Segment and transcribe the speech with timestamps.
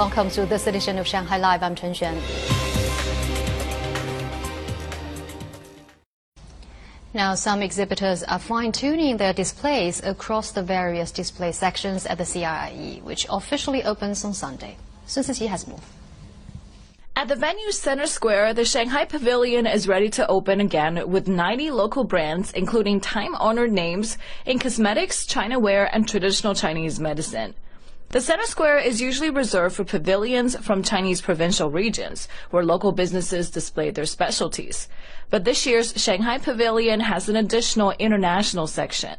[0.00, 1.62] Welcome to this edition of Shanghai Live.
[1.62, 2.16] I'm Chen Xuan.
[7.12, 13.02] Now, some exhibitors are fine-tuning their displays across the various display sections at the CIIE,
[13.02, 14.78] which officially opens on Sunday.
[15.04, 15.80] Sun Siqi has more.
[17.14, 21.72] At the venue's center square, the Shanghai Pavilion is ready to open again with 90
[21.72, 27.52] local brands, including time-honored names in cosmetics, China Chinaware, and traditional Chinese medicine.
[28.12, 33.50] The center square is usually reserved for pavilions from Chinese provincial regions, where local businesses
[33.50, 34.88] display their specialties.
[35.30, 39.14] But this year's Shanghai Pavilion has an additional international section.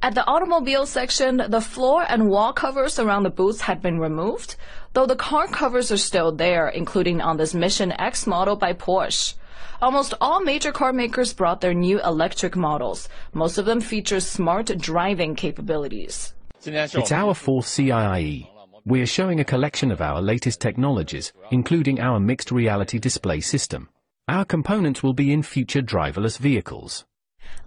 [0.00, 4.54] At the automobile section, the floor and wall covers around the booths had been removed,
[4.92, 9.34] though the car covers are still there, including on this Mission X model by Porsche.
[9.82, 13.08] Almost all major car makers brought their new electric models.
[13.32, 16.32] Most of them feature smart driving capabilities.
[16.66, 18.48] It's our fourth CIIE.
[18.86, 23.88] We are showing a collection of our latest technologies, including our mixed reality display system.
[24.28, 27.04] Our components will be in future driverless vehicles.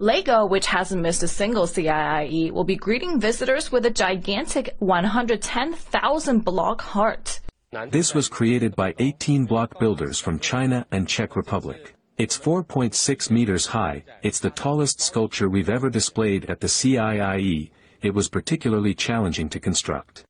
[0.00, 6.44] Lego, which hasn't missed a single CIIE, will be greeting visitors with a gigantic 110,000
[6.44, 7.40] block heart.
[7.90, 11.94] This was created by 18 block builders from China and Czech Republic.
[12.16, 17.70] It's 4.6 meters high, it's the tallest sculpture we've ever displayed at the CIIE,
[18.02, 20.24] it was particularly challenging to construct.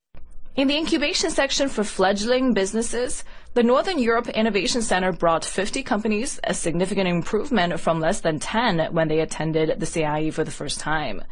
[0.57, 3.23] In the incubation section for fledgling businesses,
[3.55, 8.93] the Northern Europe Innovation Center brought 50 companies, a significant improvement from less than 10
[8.93, 11.23] when they attended the CIIE for the first time.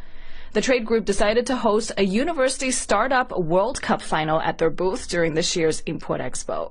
[0.52, 5.08] The trade group decided to host a university startup World Cup final at their booth
[5.08, 6.70] during this year's Import Expo.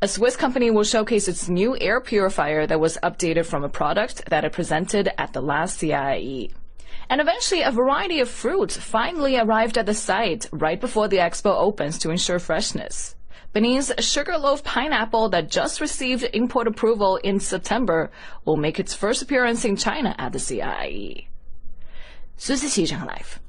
[0.00, 4.28] A Swiss company will showcase its new air purifier that was updated from a product
[4.30, 6.52] that it presented at the last CIIE.
[7.08, 11.54] And eventually, a variety of fruits finally arrived at the site right before the expo
[11.56, 13.14] opens to ensure freshness.
[13.52, 18.10] Benin's Sugarloaf pineapple that just received import approval in September
[18.46, 21.26] will make its first appearance in China at the CIIE.
[22.38, 23.40] Susie Live.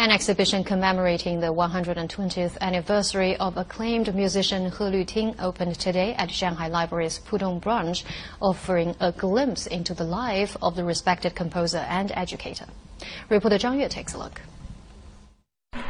[0.00, 6.68] An exhibition commemorating the 120th anniversary of acclaimed musician He Luting opened today at Shanghai
[6.68, 8.02] Library's Pudong branch,
[8.40, 12.64] offering a glimpse into the life of the respected composer and educator.
[13.28, 14.40] Reporter Zhang Yue takes a look.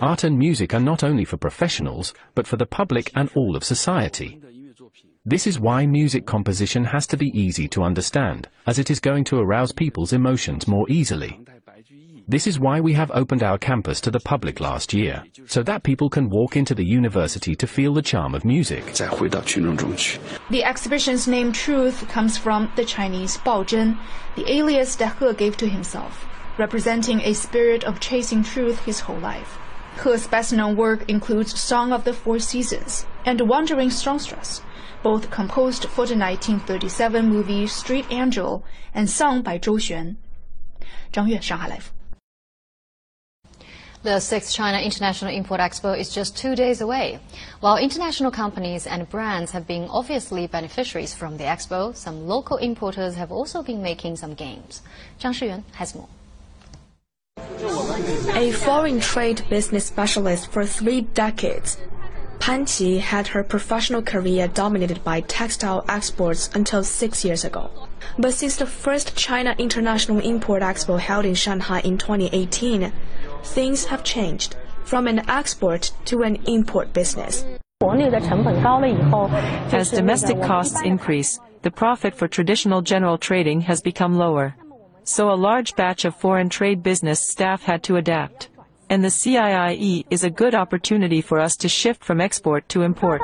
[0.00, 3.64] Art and music are not only for professionals, but for the public and all of
[3.64, 4.40] society.
[5.24, 9.24] This is why music composition has to be easy to understand, as it is going
[9.24, 11.40] to arouse people's emotions more easily.
[12.27, 15.83] This is why we have opened our campus to the public last year, so that
[15.83, 18.85] people can walk into the university to feel the charm of music.
[18.93, 23.97] The exhibition's name Truth comes from the Chinese Bao Zhen,
[24.35, 26.25] the alias that He gave to himself,
[26.57, 29.57] representing a spirit of chasing truth his whole life.
[30.03, 34.61] He's best known work includes Song of the Four Seasons and Wandering Songstress,
[35.03, 38.63] both composed for the 1937 movie Street Angel
[38.93, 40.15] and sung by Zhou Xuan.
[41.11, 41.91] 张悦，上海来福。
[44.04, 47.18] The sixth China International Import Expo is just two days away.
[47.58, 53.16] While international companies and brands have been obviously beneficiaries from the expo, some local importers
[53.16, 54.82] have also been making some gains.
[55.18, 56.08] Zhang Shixuan has more.
[58.36, 61.76] A foreign trade business specialist for three decades,
[62.38, 67.68] Pan Qi had her professional career dominated by textile exports until six years ago.
[68.16, 72.92] But since the first China International Import Expo held in Shanghai in 2018,
[73.42, 77.44] things have changed from an export to an import business.
[79.72, 84.54] As domestic costs increase, the profit for traditional general trading has become lower.
[85.04, 88.48] So a large batch of foreign trade business staff had to adapt.
[88.90, 93.20] And the CIIE is a good opportunity for us to shift from export to import.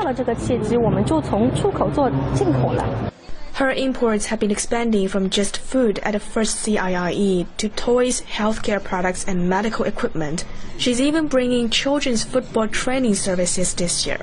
[3.54, 8.82] Her imports have been expanding from just food at the first CIIE to toys, healthcare
[8.82, 10.44] products, and medical equipment.
[10.76, 14.18] She's even bringing children's football training services this year,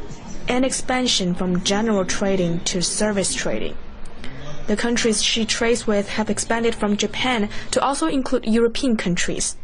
[0.49, 3.77] an expansion from general trading to service trading.
[4.67, 9.55] The countries she trades with have expanded from Japan to also include European countries.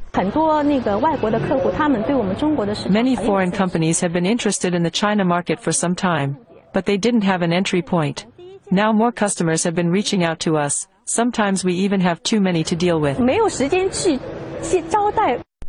[2.89, 6.37] Many foreign companies have been interested in the China market for some time,
[6.71, 8.26] but they didn't have an entry point.
[8.71, 10.87] Now more customers have been reaching out to us.
[11.05, 13.17] Sometimes we even have too many to deal with.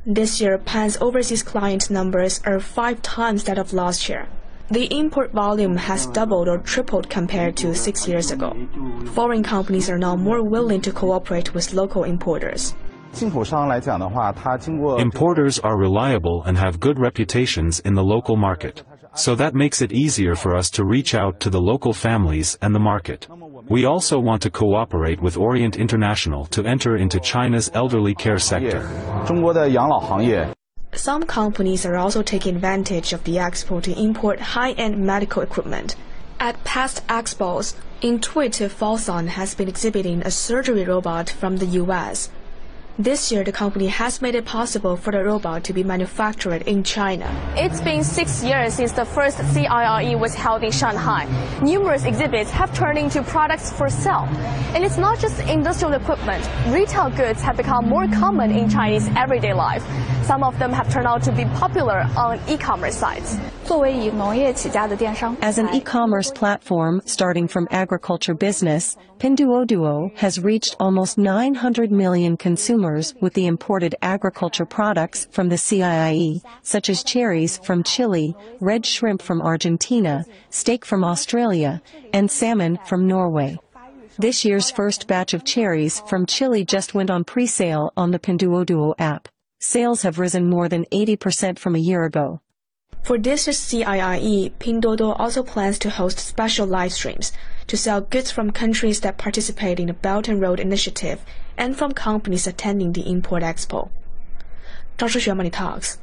[0.04, 4.26] This year, Pan's overseas client numbers are five times that of last year.
[4.70, 8.52] The import volume has doubled or tripled compared to six years ago.
[9.14, 12.74] Foreign companies are now more willing to cooperate with local importers.
[14.98, 18.82] Importers are reliable and have good reputations in the local market.
[19.14, 22.74] So that makes it easier for us to reach out to the local families and
[22.74, 23.26] the market.
[23.68, 28.88] We also want to cooperate with Orient International to enter into China's elderly care sector.
[30.94, 35.96] Some companies are also taking advantage of the expo to import high-end medical equipment.
[36.40, 42.30] At past expos, Intuitive Fosun has been exhibiting a surgery robot from the US.
[43.00, 46.82] This year, the company has made it possible for the robot to be manufactured in
[46.82, 47.30] China.
[47.56, 51.26] It's been six years since the first CIIE was held in Shanghai.
[51.62, 54.26] Numerous exhibits have turned into products for sale.
[54.74, 56.44] And it's not just industrial equipment.
[56.74, 59.84] Retail goods have become more common in Chinese everyday life.
[60.28, 63.38] Some of them have turned out to be popular on e-commerce sites.
[65.40, 73.14] As an e-commerce platform starting from agriculture business, Pinduoduo has reached almost 900 million consumers
[73.22, 79.22] with the imported agriculture products from the CIIE, such as cherries from Chile, red shrimp
[79.22, 81.80] from Argentina, steak from Australia,
[82.12, 83.56] and salmon from Norway.
[84.18, 88.94] This year's first batch of cherries from Chile just went on pre-sale on the Pinduoduo
[88.98, 89.28] app.
[89.59, 92.41] Sales have risen more than 80% from a year ago.
[93.03, 97.31] For this year's CIIE, Pinduoduo also plans to host special live streams
[97.67, 101.19] to sell goods from countries that participate in the Belt and Road Initiative
[101.57, 103.89] and from companies attending the Import Expo.
[104.97, 105.97] 张诗璇 Money Talks.